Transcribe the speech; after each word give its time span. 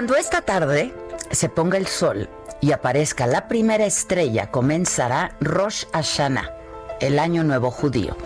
Cuando 0.00 0.16
esta 0.16 0.40
tarde 0.40 0.94
se 1.30 1.50
ponga 1.50 1.76
el 1.76 1.86
sol 1.86 2.30
y 2.62 2.72
aparezca 2.72 3.26
la 3.26 3.48
primera 3.48 3.84
estrella, 3.84 4.50
comenzará 4.50 5.36
Rosh 5.42 5.84
Hashanah, 5.92 6.54
el 7.00 7.18
año 7.18 7.44
nuevo 7.44 7.70
judío. 7.70 8.16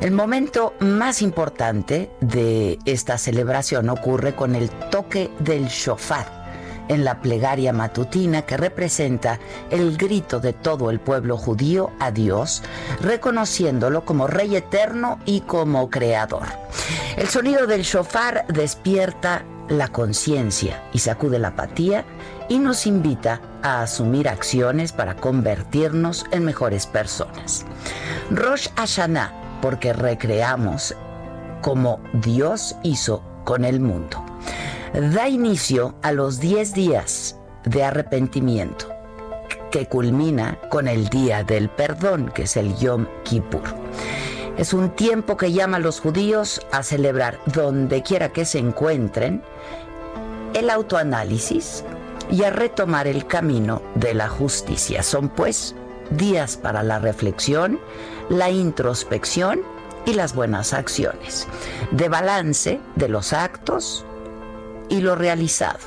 El 0.00 0.12
momento 0.12 0.74
más 0.80 1.22
importante 1.22 2.10
de 2.20 2.78
esta 2.84 3.18
celebración 3.18 3.88
ocurre 3.88 4.34
con 4.34 4.54
el 4.54 4.70
toque 4.70 5.30
del 5.40 5.66
shofar 5.66 6.36
en 6.88 7.04
la 7.04 7.20
plegaria 7.20 7.72
matutina 7.72 8.42
que 8.42 8.56
representa 8.56 9.40
el 9.70 9.96
grito 9.96 10.38
de 10.40 10.52
todo 10.52 10.90
el 10.90 11.00
pueblo 11.00 11.36
judío 11.36 11.90
a 11.98 12.10
Dios, 12.10 12.62
reconociéndolo 13.00 14.04
como 14.04 14.26
Rey 14.26 14.56
eterno 14.56 15.18
y 15.24 15.40
como 15.40 15.90
Creador. 15.90 16.46
El 17.16 17.28
sonido 17.28 17.66
del 17.66 17.82
shofar 17.82 18.46
despierta 18.48 19.44
la 19.68 19.88
conciencia 19.88 20.82
y 20.92 20.98
sacude 20.98 21.38
la 21.38 21.48
apatía 21.48 22.04
y 22.48 22.58
nos 22.58 22.86
invita 22.86 23.40
a 23.62 23.82
asumir 23.82 24.28
acciones 24.28 24.92
para 24.92 25.16
convertirnos 25.16 26.24
en 26.30 26.44
mejores 26.44 26.86
personas. 26.86 27.64
Rosh 28.30 28.68
Hashanah, 28.76 29.58
porque 29.60 29.92
recreamos 29.92 30.94
como 31.62 32.00
Dios 32.12 32.76
hizo 32.82 33.22
con 33.44 33.64
el 33.64 33.80
mundo. 33.80 34.24
Da 35.12 35.28
inicio 35.28 35.96
a 36.02 36.12
los 36.12 36.38
10 36.40 36.72
días 36.72 37.36
de 37.64 37.84
arrepentimiento, 37.84 38.88
que 39.70 39.86
culmina 39.86 40.58
con 40.70 40.88
el 40.88 41.08
día 41.08 41.42
del 41.42 41.68
perdón, 41.68 42.30
que 42.34 42.42
es 42.42 42.56
el 42.56 42.76
Yom 42.76 43.06
Kippur. 43.24 43.62
Es 44.58 44.72
un 44.72 44.90
tiempo 44.90 45.36
que 45.36 45.52
llama 45.52 45.76
a 45.76 45.80
los 45.80 46.00
judíos 46.00 46.62
a 46.72 46.82
celebrar 46.82 47.38
donde 47.44 48.02
quiera 48.02 48.32
que 48.32 48.46
se 48.46 48.58
encuentren 48.58 49.42
el 50.54 50.70
autoanálisis 50.70 51.84
y 52.30 52.42
a 52.42 52.50
retomar 52.50 53.06
el 53.06 53.26
camino 53.26 53.82
de 53.94 54.14
la 54.14 54.28
justicia. 54.28 55.02
Son 55.02 55.28
pues 55.28 55.74
días 56.10 56.56
para 56.56 56.82
la 56.82 56.98
reflexión, 56.98 57.78
la 58.30 58.50
introspección 58.50 59.60
y 60.06 60.14
las 60.14 60.34
buenas 60.34 60.72
acciones, 60.72 61.46
de 61.90 62.08
balance 62.08 62.80
de 62.94 63.08
los 63.08 63.34
actos 63.34 64.06
y 64.88 65.00
lo 65.00 65.16
realizado, 65.16 65.80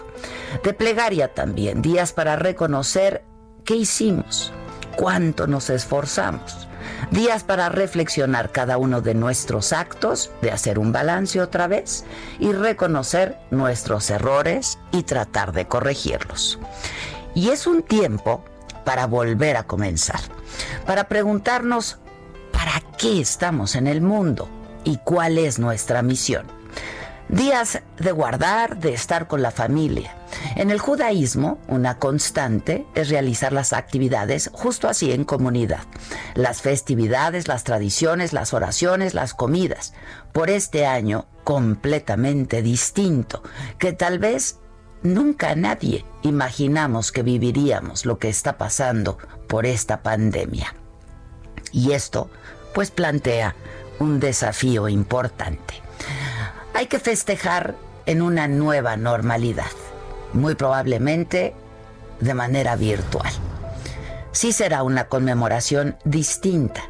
de 0.63 0.73
plegaria 0.73 1.33
también, 1.33 1.81
días 1.81 2.13
para 2.13 2.35
reconocer 2.35 3.23
qué 3.65 3.75
hicimos, 3.75 4.53
cuánto 4.95 5.47
nos 5.47 5.71
esforzamos, 5.71 6.68
días 7.11 7.43
para 7.43 7.69
reflexionar 7.69 8.51
cada 8.51 8.77
uno 8.77 9.01
de 9.01 9.13
nuestros 9.13 9.73
actos, 9.73 10.31
de 10.41 10.51
hacer 10.51 10.79
un 10.79 10.91
balance 10.91 11.41
otra 11.41 11.67
vez 11.67 12.05
y 12.39 12.51
reconocer 12.51 13.37
nuestros 13.51 14.09
errores 14.09 14.79
y 14.91 15.03
tratar 15.03 15.51
de 15.51 15.67
corregirlos. 15.67 16.59
Y 17.35 17.49
es 17.49 17.67
un 17.67 17.83
tiempo 17.83 18.43
para 18.83 19.07
volver 19.07 19.57
a 19.57 19.63
comenzar, 19.63 20.19
para 20.85 21.07
preguntarnos 21.07 21.97
para 22.51 22.81
qué 22.97 23.21
estamos 23.21 23.75
en 23.75 23.87
el 23.87 24.01
mundo 24.01 24.49
y 24.83 24.97
cuál 24.97 25.37
es 25.37 25.59
nuestra 25.59 26.01
misión. 26.01 26.58
Días 27.29 27.83
de 27.99 28.11
guardar, 28.11 28.79
de 28.79 28.91
estar 28.91 29.27
con 29.27 29.43
la 29.43 29.51
familia. 29.51 30.15
En 30.55 30.71
el 30.71 30.79
judaísmo, 30.79 31.59
una 31.67 31.99
constante 31.99 32.87
es 32.95 33.09
realizar 33.09 33.53
las 33.53 33.71
actividades 33.71 34.49
justo 34.51 34.87
así 34.87 35.11
en 35.11 35.25
comunidad. 35.25 35.83
Las 36.33 36.63
festividades, 36.63 37.47
las 37.47 37.63
tradiciones, 37.63 38.33
las 38.33 38.55
oraciones, 38.55 39.13
las 39.13 39.35
comidas. 39.35 39.93
Por 40.33 40.49
este 40.49 40.87
año 40.87 41.27
completamente 41.43 42.63
distinto, 42.63 43.43
que 43.77 43.93
tal 43.93 44.17
vez 44.17 44.57
nunca 45.03 45.53
nadie 45.53 46.05
imaginamos 46.23 47.11
que 47.11 47.21
viviríamos 47.21 48.07
lo 48.07 48.17
que 48.17 48.29
está 48.29 48.57
pasando 48.57 49.19
por 49.47 49.67
esta 49.67 50.01
pandemia. 50.01 50.73
Y 51.71 51.91
esto, 51.91 52.31
pues, 52.73 52.89
plantea 52.89 53.55
un 53.99 54.19
desafío 54.19 54.89
importante. 54.89 55.88
Hay 56.79 56.87
que 56.87 56.99
festejar 56.99 57.75
en 58.05 58.21
una 58.21 58.47
nueva 58.47 58.95
normalidad, 58.95 59.65
muy 60.31 60.55
probablemente 60.55 61.53
de 62.21 62.33
manera 62.33 62.77
virtual. 62.77 63.29
Sí 64.31 64.53
será 64.53 64.83
una 64.83 65.09
conmemoración 65.09 65.97
distinta. 66.05 66.81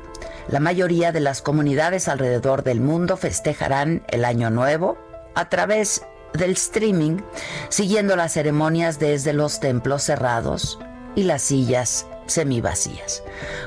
La 0.48 0.60
mayoría 0.60 1.12
de 1.12 1.22
las 1.22 1.42
comunidades 1.42 2.08
alrededor 2.08 2.62
del 2.62 2.82
mundo 2.82 3.18
festejarán 3.18 4.04
el 4.10 4.26
Año 4.26 4.52
Nuevo 4.52 4.96
a 5.34 5.50
través 5.50 6.04
del 6.34 6.52
streaming, 6.52 7.22
siguiendo 7.70 8.16
las 8.16 8.34
ceremonias 8.34 9.00
desde 9.00 9.34
los 9.34 9.60
templos 9.60 10.04
cerrados 10.04 10.78
y 11.16 11.24
las 11.24 11.42
sillas 11.42 12.06
semivacías, 12.30 13.24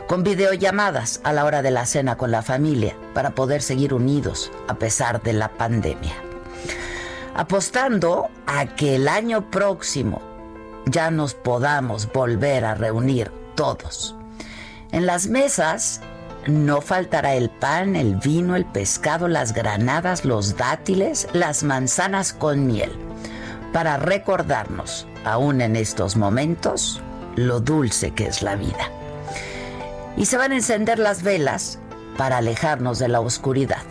con 0.06 0.22
videollamadas 0.22 1.20
a 1.24 1.32
la 1.32 1.44
hora 1.44 1.62
de 1.62 1.70
la 1.70 1.86
cena 1.86 2.16
con 2.16 2.30
la 2.30 2.42
familia 2.42 2.96
para 3.14 3.30
poder 3.30 3.62
seguir 3.62 3.94
unidos 3.94 4.50
a 4.68 4.74
pesar 4.74 5.22
de 5.22 5.32
la 5.32 5.48
pandemia. 5.48 6.14
Apostando 7.34 8.28
a 8.46 8.66
que 8.66 8.96
el 8.96 9.08
año 9.08 9.50
próximo 9.50 10.20
ya 10.86 11.10
nos 11.10 11.34
podamos 11.34 12.10
volver 12.12 12.64
a 12.64 12.74
reunir 12.74 13.30
todos. 13.54 14.16
En 14.90 15.06
las 15.06 15.26
mesas 15.26 16.00
no 16.46 16.80
faltará 16.80 17.34
el 17.34 17.50
pan, 17.50 17.96
el 17.96 18.16
vino, 18.16 18.56
el 18.56 18.66
pescado, 18.66 19.28
las 19.28 19.54
granadas, 19.54 20.24
los 20.24 20.56
dátiles, 20.56 21.28
las 21.32 21.62
manzanas 21.62 22.32
con 22.32 22.66
miel, 22.66 22.92
para 23.72 23.96
recordarnos, 23.96 25.06
aún 25.24 25.60
en 25.60 25.76
estos 25.76 26.16
momentos, 26.16 27.00
lo 27.36 27.60
dulce 27.60 28.12
que 28.12 28.26
es 28.26 28.42
la 28.42 28.56
vida. 28.56 28.90
Y 30.16 30.26
se 30.26 30.36
van 30.36 30.52
a 30.52 30.56
encender 30.56 30.98
las 30.98 31.22
velas 31.22 31.78
para 32.16 32.38
alejarnos 32.38 32.98
de 32.98 33.08
la 33.08 33.20
oscuridad 33.20 33.82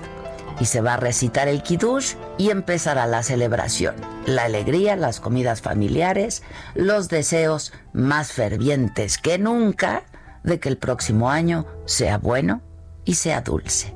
y 0.60 0.66
se 0.66 0.82
va 0.82 0.94
a 0.94 0.98
recitar 0.98 1.48
el 1.48 1.64
kiddush 1.64 2.14
y 2.38 2.52
empezará 2.52 3.08
la 3.08 3.24
celebración, 3.24 3.96
la 4.26 4.44
alegría, 4.44 4.96
las 4.96 5.20
comidas 5.20 5.62
familiares, 5.62 6.44
los 6.76 7.10
deseos 7.10 7.74
más 7.94 8.32
fervientes 8.32 9.18
que 9.18 9.40
nunca 9.40 10.04
de 10.44 10.60
que 10.60 10.70
el 10.70 10.78
próximo 10.78 11.32
año 11.32 11.66
sea 11.86 12.20
bueno 12.20 12.62
y 13.06 13.16
sea 13.16 13.42
dulce. 13.42 13.96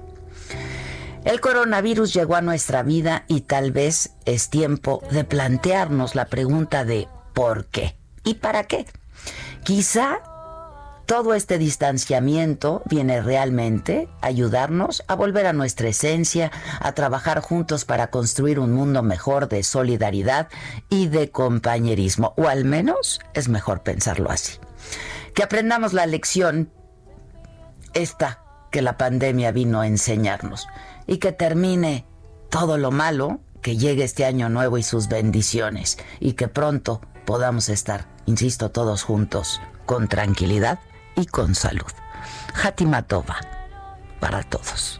El 1.23 1.39
coronavirus 1.39 2.13
llegó 2.13 2.35
a 2.35 2.41
nuestra 2.41 2.83
vida 2.83 3.25
y 3.27 3.41
tal 3.41 3.71
vez 3.71 4.11
es 4.25 4.49
tiempo 4.49 5.03
de 5.11 5.23
plantearnos 5.23 6.15
la 6.15 6.25
pregunta 6.25 6.85
de 6.85 7.07
¿por 7.33 7.65
qué? 7.65 7.97
¿Y 8.23 8.35
para 8.35 8.63
qué? 8.65 8.85
Quizá 9.65 10.19
todo 11.07 11.33
este 11.33 11.57
distanciamiento 11.57 12.83
viene 12.85 13.19
realmente 13.23 14.07
a 14.21 14.27
ayudarnos 14.27 15.03
a 15.07 15.15
volver 15.15 15.47
a 15.47 15.53
nuestra 15.53 15.87
esencia, 15.87 16.51
a 16.79 16.91
trabajar 16.91 17.39
juntos 17.39 17.83
para 17.83 18.11
construir 18.11 18.59
un 18.59 18.73
mundo 18.73 19.01
mejor 19.01 19.49
de 19.49 19.63
solidaridad 19.63 20.49
y 20.91 21.07
de 21.07 21.31
compañerismo, 21.31 22.35
o 22.37 22.47
al 22.47 22.63
menos 22.63 23.19
es 23.33 23.49
mejor 23.49 23.81
pensarlo 23.81 24.29
así. 24.29 24.59
Que 25.33 25.41
aprendamos 25.41 25.93
la 25.93 26.05
lección 26.05 26.71
esta 27.95 28.43
que 28.71 28.83
la 28.83 28.99
pandemia 28.99 29.51
vino 29.51 29.81
a 29.81 29.87
enseñarnos 29.87 30.67
y 31.07 31.17
que 31.17 31.31
termine 31.31 32.05
todo 32.51 32.77
lo 32.77 32.91
malo, 32.91 33.39
que 33.63 33.77
llegue 33.77 34.03
este 34.03 34.25
año 34.25 34.47
nuevo 34.47 34.77
y 34.77 34.83
sus 34.83 35.07
bendiciones 35.07 35.97
y 36.19 36.33
que 36.33 36.47
pronto 36.47 37.01
podamos 37.25 37.69
estar, 37.69 38.05
insisto, 38.25 38.69
todos 38.71 39.03
juntos 39.03 39.61
con 39.85 40.07
tranquilidad 40.07 40.79
y 41.15 41.25
con 41.25 41.55
salud. 41.55 41.91
Hatimatova 42.63 43.37
para 44.19 44.43
todos. 44.43 44.99